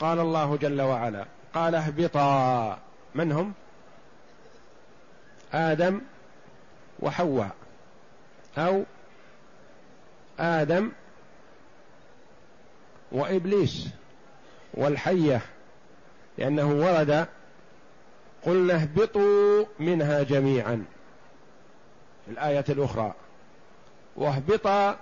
[0.00, 1.24] قال الله جل وعلا
[1.54, 2.78] قال اهبطا.
[3.14, 3.52] من هم؟
[5.52, 6.00] آدم
[7.00, 7.50] وحواء.
[8.58, 8.84] أو
[10.38, 10.90] آدم
[13.12, 13.88] وإبليس
[14.74, 15.40] والحية
[16.38, 17.26] لأنه ورد
[18.46, 20.84] قلنا اهبطوا منها جميعا
[22.26, 23.12] في الآية الأخرى.
[24.16, 24.96] واهبطا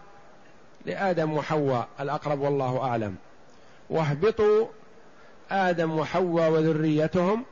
[0.86, 3.16] لآدم وحواء الأقرب والله أعلم.
[3.90, 4.66] واهبطوا
[5.50, 7.44] آدم وحواء وذريتهم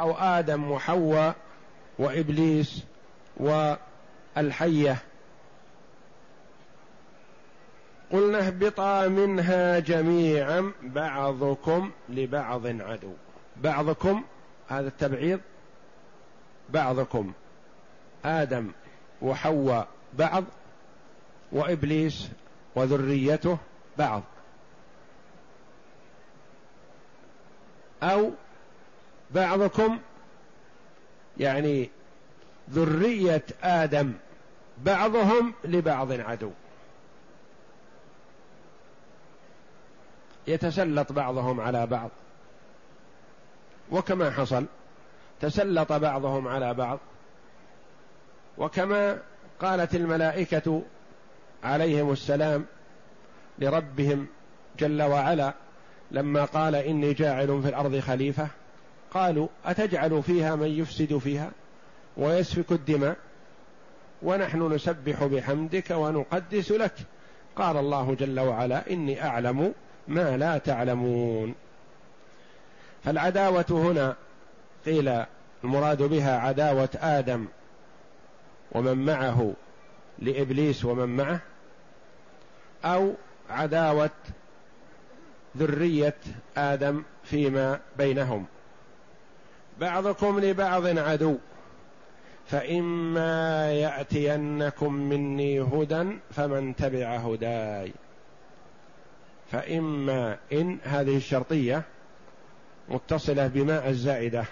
[0.00, 1.34] أو آدم وحواء
[1.98, 2.82] وإبليس
[4.36, 4.96] والحية
[8.12, 13.12] قلنا اهبطا منها جميعا بعضكم لبعض عدو.
[13.56, 14.24] بعضكم
[14.68, 15.40] هذا التبعيض
[16.70, 17.32] بعضكم.
[18.24, 18.70] آدم
[19.22, 20.44] وحواء بعض
[21.52, 22.28] وإبليس
[22.74, 23.58] وذريته
[23.98, 24.22] بعض.
[28.02, 28.30] أو
[29.30, 29.98] بعضكم
[31.38, 31.90] يعني
[32.70, 34.12] ذرية آدم
[34.84, 36.50] بعضهم لبعض عدو.
[40.46, 42.10] يتسلط بعضهم على بعض.
[43.90, 44.66] وكما حصل
[45.40, 46.98] تسلط بعضهم على بعض.
[48.58, 49.18] وكما
[49.60, 50.82] قالت الملائكة
[51.64, 52.66] عليهم السلام
[53.58, 54.26] لربهم
[54.78, 55.54] جل وعلا
[56.10, 58.48] لما قال إني جاعل في الأرض خليفة
[59.10, 61.50] قالوا أتجعل فيها من يفسد فيها
[62.16, 63.16] ويسفك الدماء؟
[64.24, 66.94] ونحن نسبح بحمدك ونقدس لك.
[67.56, 69.74] قال الله جل وعلا إني أعلم
[70.08, 71.54] ما لا تعلمون.
[73.04, 74.16] فالعداوة هنا
[74.86, 75.24] قيل
[75.64, 77.46] المراد بها عداوة آدم
[78.72, 79.52] ومن معه
[80.18, 81.40] لإبليس ومن معه
[82.84, 83.12] أو
[83.50, 84.10] عداوة
[85.56, 86.16] ذرية
[86.56, 88.46] آدم فيما بينهم.
[89.80, 91.36] بعضكم لبعض عدو.
[92.46, 97.92] فإما يأتينكم مني هدى فمن تبع هداي.
[99.52, 101.82] فإما إن هذه الشرطية
[102.88, 104.44] متصلة بماء الزائدة.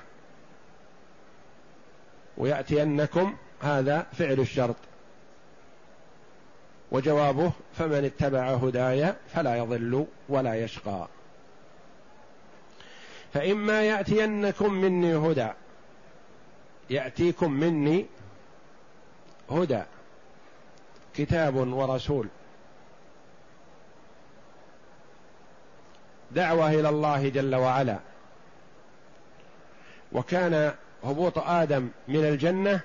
[2.37, 4.77] ويأتينكم هذا فعل الشرط.
[6.91, 11.09] وجوابه فمن اتبع هداي فلا يضل ولا يشقى.
[13.35, 15.49] فإما يأتينكم مني هدى
[16.91, 18.07] يأتيكم مني
[19.51, 19.83] هدى
[21.15, 22.29] كتاب ورسول.
[26.31, 27.99] دعوة إلى الله جل وعلا.
[30.13, 30.75] وكان
[31.05, 32.81] هبوط آدم من الجنة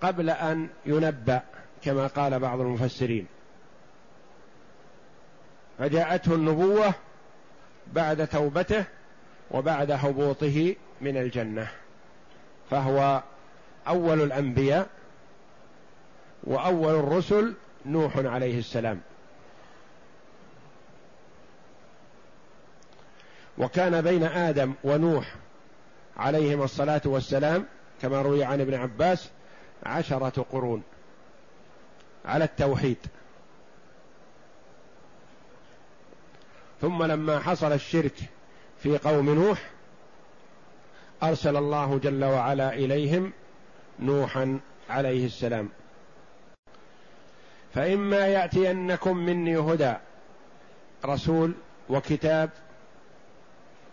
[0.00, 1.42] قبل أن ينبأ
[1.84, 3.26] كما قال بعض المفسرين.
[5.78, 6.94] فجاءته النبوة
[7.92, 8.84] بعد توبته
[9.50, 11.81] وبعد هبوطه من الجنة.
[12.72, 13.22] فهو
[13.88, 14.88] أول الأنبياء
[16.44, 17.54] وأول الرسل
[17.86, 19.00] نوح عليه السلام.
[23.58, 25.34] وكان بين آدم ونوح
[26.16, 27.66] عليهما الصلاة والسلام
[28.02, 29.28] كما روي عن ابن عباس
[29.82, 30.82] عشرة قرون
[32.24, 32.98] على التوحيد.
[36.80, 38.16] ثم لما حصل الشرك
[38.82, 39.70] في قوم نوح
[41.22, 43.32] أرسل الله جل وعلا إليهم
[44.00, 44.60] نوحا
[44.90, 45.68] عليه السلام.
[47.74, 49.94] فإما يأتينكم مني هدى
[51.04, 51.54] رسول
[51.88, 52.50] وكتاب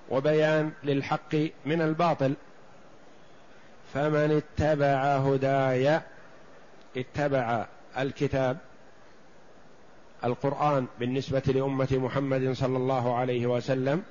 [0.09, 2.34] وبيان للحق من الباطل
[3.93, 6.01] فمن اتبع هداي
[6.97, 7.65] اتبع
[7.97, 8.57] الكتاب
[10.23, 14.03] القرآن بالنسبة لأمة محمد صلى الله عليه وسلم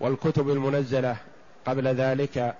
[0.00, 1.16] والكتب المنزلة
[1.66, 2.54] قبل ذلك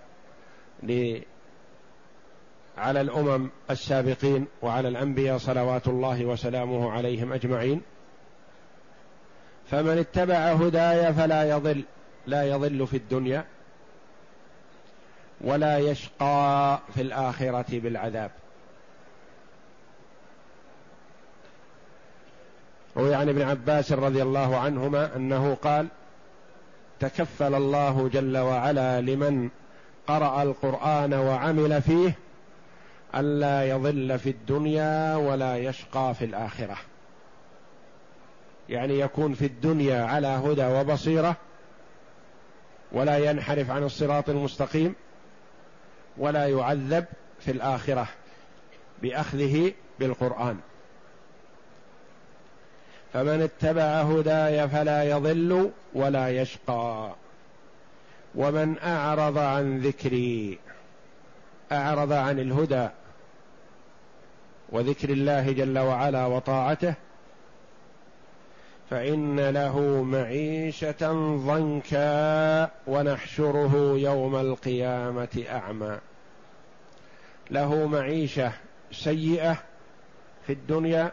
[2.78, 7.82] على الأمم السابقين وعلى الأنبياء صلوات الله وسلامه عليهم أجمعين.
[9.70, 11.84] فمن اتبع هداي فلا يضل
[12.26, 13.45] لا يضل في الدنيا
[15.41, 18.30] ولا يشقى في الآخرة بالعذاب.
[22.97, 25.88] روي عن ابن عباس رضي الله عنهما أنه قال
[27.01, 29.48] تكفل الله جل وعلا لمن
[30.07, 32.12] قرأ القرآن وعمل فيه
[33.14, 36.76] ألا يضل في الدنيا ولا يشقى في الآخرة.
[38.68, 41.36] يعني يكون في الدنيا على هدى وبصيرة
[42.92, 44.94] ولا ينحرف عن الصراط المستقيم
[46.18, 47.05] ولا يعذب
[47.40, 48.09] في الآخرة
[49.03, 50.59] بأخذه بالقرآن.
[53.12, 57.14] فمن اتبع هداي فلا يضل ولا يشقى.
[58.34, 60.58] ومن أعرض عن ذكري
[61.72, 62.88] أعرض عن الهدى
[64.68, 66.94] وذكر الله جل وعلا وطاعته
[68.90, 71.12] فإن له معيشة
[71.46, 75.98] ضنكا ونحشره يوم القيامة أعمى.
[77.50, 78.52] له معيشة
[78.92, 79.56] سيئة
[80.46, 81.12] في الدنيا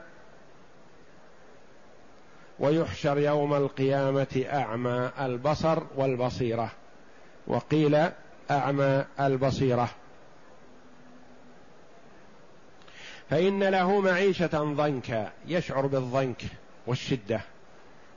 [2.60, 6.72] ويحشر يوم القيامة أعمى البصر والبصيرة.
[7.48, 8.10] وقيل
[8.52, 9.90] أعمى البصيرة.
[13.30, 16.42] فإن له معيشة ضنكا يشعر بالضنك
[16.88, 17.42] والشدة.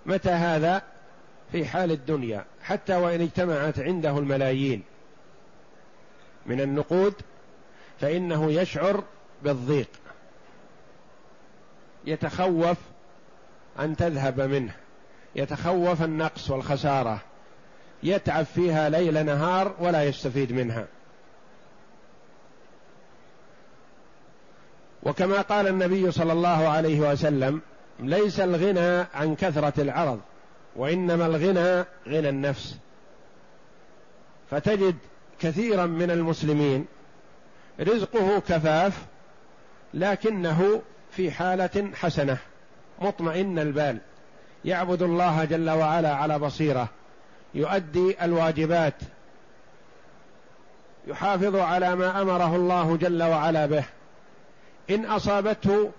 [0.07, 0.83] متى هذا؟
[1.53, 4.83] في حال الدنيا حتى وإن اجتمعت عنده الملايين.
[6.47, 7.15] من النقود
[8.01, 9.05] فإنه يشعر
[9.43, 9.89] بالضيق.
[12.05, 12.77] يتخوف
[13.81, 14.73] أن تذهب منه.
[15.37, 17.21] يتخوف النقص والخسارة.
[18.03, 20.87] يتعب فيها ليل نهار ولا يستفيد منها.
[25.03, 27.61] وكما قال النبي صلى الله عليه وسلم
[28.01, 30.21] ليس الغنى عن كثرة العرض
[30.77, 32.79] وإنما الغنى غنى النفس.
[34.51, 34.97] فتجد
[35.41, 36.87] كثيرا من المسلمين
[37.81, 39.07] رزقه كفاف
[39.95, 42.39] لكنه في حالة حسنة.
[43.01, 43.99] مطمئن البال.
[44.65, 46.89] يعبد الله جل وعلا على بصيرة.
[47.55, 48.95] يؤدي الواجبات.
[51.07, 53.85] يحافظ على ما أمره الله جل وعلا به.
[54.91, 55.91] إن أصابته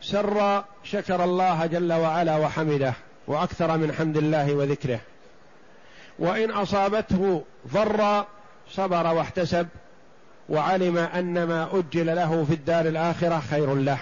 [0.00, 2.92] سر شكر الله جل وعلا وحمده.
[3.26, 5.00] وأكثر من حمد الله وذكره.
[6.18, 8.24] وإن أصابته ضر
[8.70, 9.68] صبر واحتسب.
[10.48, 13.98] وعلم أن ما أجل له في الدار الآخرة خير له.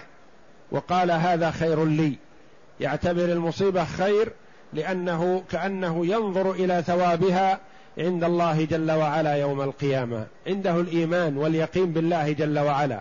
[0.72, 2.14] وقال هذا خير لي.
[2.80, 4.32] يعتبر المصيبة خير
[4.72, 7.60] لأنه كأنه ينظر إلى ثوابها
[7.98, 10.26] عند الله جل وعلا يوم القيامة.
[10.46, 13.00] عنده الإيمان واليقين بالله جل وعلا.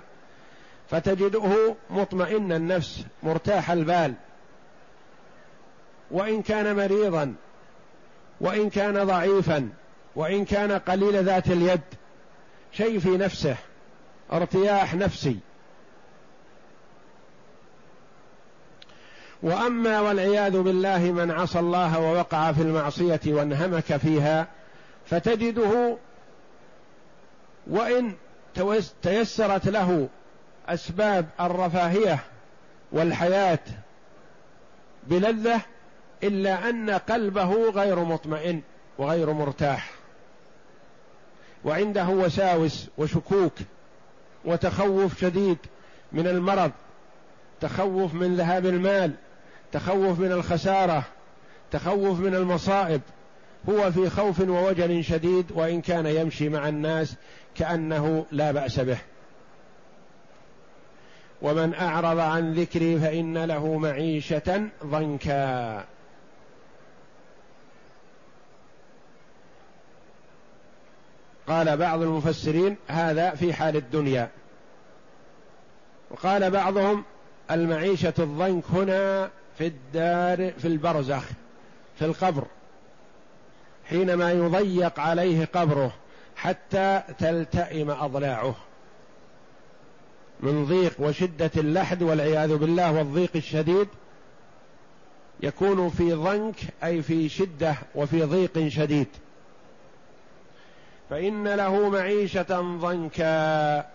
[0.90, 4.14] فتجده مطمئن النفس مرتاح البال.
[6.12, 7.34] وإن كان مريضا
[8.42, 9.70] وإن كان ضعيفا
[10.16, 11.82] وإن كان قليل ذات اليد
[12.72, 13.56] شيء في نفسه
[14.34, 15.40] ارتياح نفسي.
[19.44, 24.48] وأما والعياذ بالله من عصى الله ووقع في المعصية وانهمك فيها
[25.06, 25.98] فتجده
[27.68, 28.14] وإن
[29.02, 30.08] تيسرت له
[30.68, 32.20] أسباب الرفاهية
[32.92, 33.60] والحياة
[35.08, 35.62] بلذة
[36.24, 38.62] إلا أن قلبه غير مطمئن
[38.98, 39.92] وغير مرتاح.
[41.66, 43.54] وعنده وساوس وشكوك
[44.46, 45.58] وتخوف شديد
[46.12, 46.72] من المرض
[47.62, 49.12] تخوف من ذهاب المال
[49.72, 51.04] تخوف من الخسارة
[51.72, 53.02] تخوف من المصائب
[53.70, 57.16] هو في خوف ووجل شديد وإن كان يمشي مع الناس
[57.56, 58.98] كأنه لا بأس به.
[61.42, 65.86] ومن أعرض عن ذكري فإن له معيشة ضنكا.
[71.48, 74.30] قال بعض المفسرين هذا في حال الدنيا.
[76.12, 77.04] وقال بعضهم
[77.52, 81.24] المعيشة الضنك هنا في الدار في البرزخ
[81.99, 82.43] في القبر
[83.86, 85.93] حينما يضيق عليه قبره
[86.36, 88.56] حتى تلتئم أضلاعه.
[90.39, 93.88] من ضيق وشدة اللحد والعياذ بالله والضيق الشديد
[95.43, 99.08] يكون في ضنك أي في شدة وفي ضيق شديد.
[101.10, 103.86] فإن له معيشة ضنكا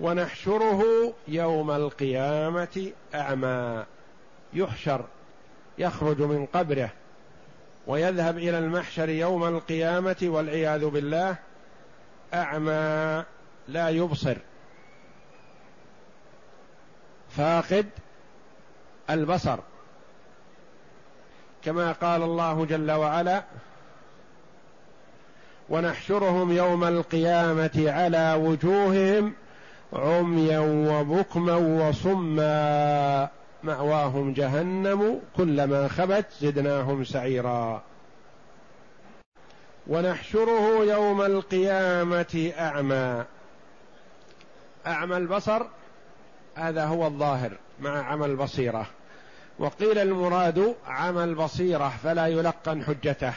[0.00, 0.84] ونحشره
[1.28, 3.84] يوم القيامة أعمى.
[4.52, 5.04] يحشر
[5.78, 6.90] يخرج من قبره
[7.86, 11.36] ويذهب إلى المحشر يوم القيامة والعياذ بالله
[12.34, 13.24] أعمى
[13.68, 14.36] لا يبصر.
[17.30, 17.86] فاقد
[19.10, 19.58] البصر.
[21.64, 23.42] كما قال الله جل وعلا
[25.68, 29.32] ونحشرهم يوم القيامة على وجوههم
[29.92, 33.28] عميا وبكما وصما
[33.62, 37.82] مأواهم جهنم كلما خبت زدناهم سعيرا.
[39.86, 43.24] ونحشره يوم القيامة أعمى.
[44.86, 45.66] أعمى البصر
[46.54, 48.86] هذا هو الظاهر مع عمى البصيره
[49.58, 53.34] وقيل المراد عمى البصيره فلا يلقن حجته.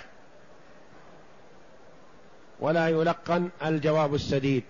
[2.59, 4.63] ولا يلقن الجواب السديد.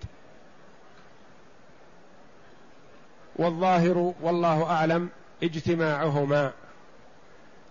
[3.36, 5.08] والظاهر والله أعلم
[5.42, 6.52] اجتماعهما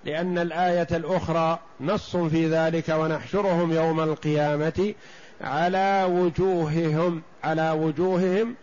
[0.06, 4.94] لأن الآية الأخرى نص في ذلك ونحشرهم يوم القيامة
[5.42, 8.56] على وجوههم على وجوههم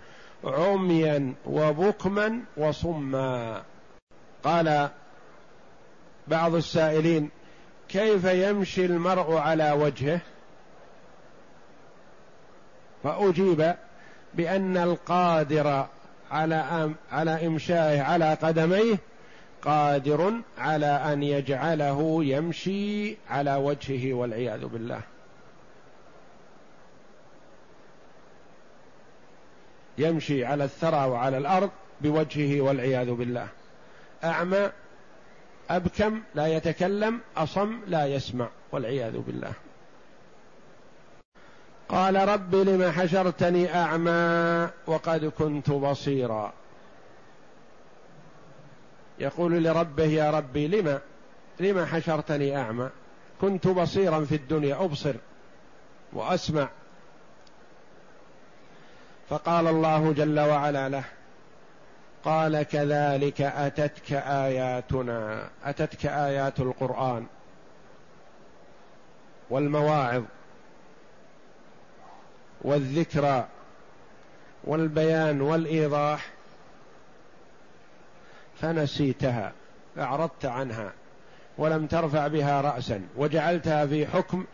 [0.45, 3.63] عميا وبكما وصما.
[4.45, 4.89] قال
[6.29, 7.31] بعض السائلين
[7.89, 10.21] كيف يمشي المرء على وجهه؟
[13.05, 13.75] فأجيب
[14.35, 15.87] بأن القادر
[16.31, 18.99] على على إمشائه على قدميه
[19.63, 25.01] قادر على أن يجعله يمشي على وجهه والعياذ بالله.
[29.99, 31.71] يمشي على الثرى وعلى الأرض
[32.01, 33.49] بوجهه والعياذ بالله.
[34.25, 34.71] أعمى
[35.71, 39.53] أبكم لا يتكلم أصم لا يسمع والعياذ بالله.
[41.89, 46.53] قال رب لم حشرتني أعمى وقد كنت بصيرا.
[49.19, 51.01] يقول لربه يا ربي لم
[51.61, 52.91] لم حشرتني أعمى؟
[53.41, 55.15] كنت بصيرا في الدنيا أبصر
[56.13, 56.69] وأسمع.
[59.29, 61.05] فقال الله جل وعلا له
[62.25, 67.27] قال كذلك أتتك آياتنا أتتك آيات القرآن
[69.51, 70.23] والمواعظ.
[72.63, 73.47] والذكرى
[74.65, 76.31] والبيان والإيضاح
[78.61, 79.53] فنسيتها
[79.99, 80.93] أعرضت عنها
[81.59, 84.45] ولم ترفع بها رأسا وجعلتها في حكم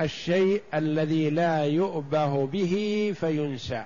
[0.00, 3.84] الشيء الذي لا يؤبه به فينسى.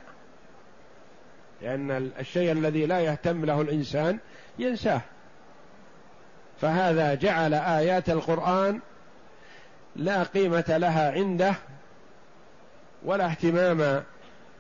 [1.62, 4.18] لأن الشيء الذي لا يهتم له الإنسان
[4.58, 5.00] ينساه.
[6.60, 8.80] فهذا جعل آيات القرآن
[9.96, 11.54] لا قيمة لها عنده
[13.04, 14.02] ولا اهتمام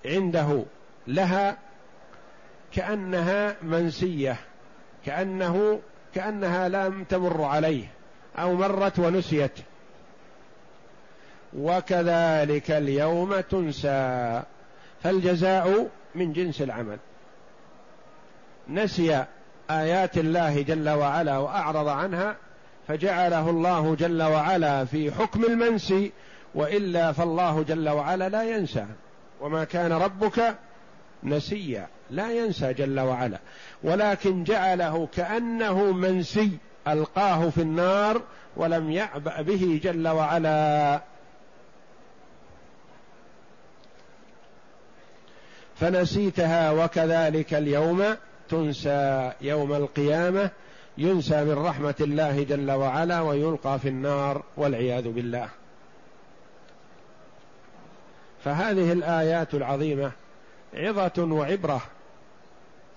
[0.06, 0.64] عنده
[1.06, 1.56] لها
[2.72, 4.36] كأنها منسية
[5.06, 5.80] كأنه
[6.14, 7.84] كأنها لم تمر عليه
[8.38, 9.52] أو مرت ونسيت.
[11.56, 14.42] وكذلك اليوم تنسى
[15.02, 16.98] فالجزاء من جنس العمل.
[18.68, 19.24] نسي
[19.70, 22.36] آيات الله جل وعلا وأعرض عنها
[22.88, 26.12] فجعله الله جل وعلا في حكم المنسي
[26.58, 28.86] وإلا فالله جل وعلا لا ينسى.
[29.40, 30.54] وما كان ربك
[31.24, 31.88] نسيا.
[32.10, 33.38] لا ينسى جل وعلا.
[33.82, 36.50] ولكن جعله كأنه منسي
[36.88, 38.22] ألقاه في النار
[38.56, 41.00] ولم يعبأ به جل وعلا.
[45.76, 48.04] فنسيتها وكذلك اليوم
[48.48, 50.50] تنسى يوم القيامة.
[50.98, 55.57] ينسى من رحمة الله جل وعلا ويلقى في النار والعياذ بالله.
[58.48, 60.12] فهذه الآيات العظيمة
[60.74, 61.82] عظة وعبرة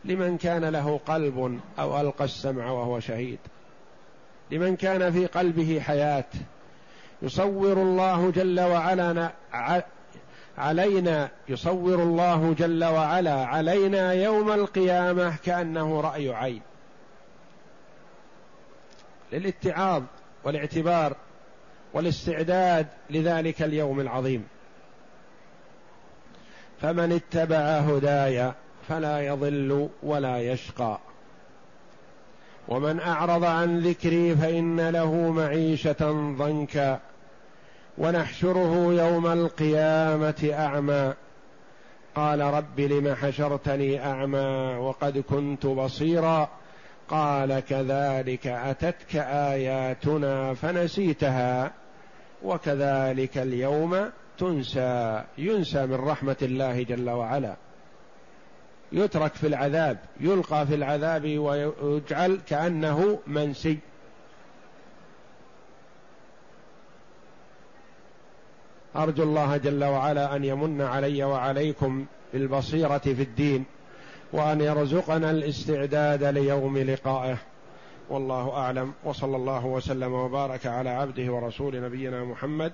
[0.06, 3.40] لمن كان له قلب أو ألقى السمع وهو شهيد.
[4.52, 6.26] لمن كان في قلبه حياة.
[7.22, 9.32] يصور الله جل وعلا
[10.58, 16.62] علينا يصور الله جل وعلا علينا يوم القيامة كأنه رأي عين.
[19.32, 20.04] للاتعاظ
[20.44, 21.16] والاعتبار
[21.94, 24.48] والاستعداد لذلك اليوم العظيم.
[26.82, 28.52] فمن اتبع هداي
[28.90, 31.00] فلا يضل ولا يشقى.
[32.68, 37.00] ومن أعرض عن ذكري فإن له معيشة ضنكا.
[37.98, 41.14] ونحشره يوم القيامة أعمى.
[42.16, 46.50] قال رب لم حشرتني أعمى وقد كنت بصيرا.
[47.10, 51.72] قال كذلك أتتك آياتنا فنسيتها.
[52.44, 54.10] وكذلك اليوم
[54.42, 57.56] تنسى ينسى من رحمة الله جل وعلا.
[58.92, 63.78] يترك في العذاب يلقى في العذاب ويجعل كأنه منسي.
[68.96, 73.66] أرجو الله جل وعلا أن يمن علي وعليكم بالبصيرة في الدين
[74.34, 77.38] وأن يرزقنا الاستعداد ليوم لقائه.
[78.10, 82.74] والله أعلم وصلى الله وسلم وبارك على عبده ورسول نبينا محمد